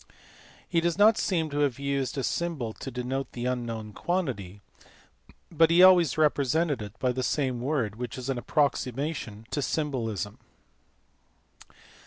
He 0.67 0.81
does 0.81 0.97
not 0.97 1.19
seem 1.19 1.51
to 1.51 1.59
have 1.59 1.77
used 1.77 2.17
a 2.17 2.23
symbol 2.23 2.73
to 2.73 2.89
denote 2.89 3.33
the 3.33 3.45
unknown 3.45 3.93
quantity, 3.93 4.59
but 5.51 5.69
he 5.69 5.83
always 5.83 6.17
represented 6.17 6.81
it 6.81 6.97
by 6.97 7.11
the 7.11 7.21
same 7.21 7.61
word, 7.61 7.97
which 7.97 8.17
is 8.17 8.27
an 8.27 8.39
approximation 8.39 9.45
to 9.51 9.61
symbolism. 9.61 10.39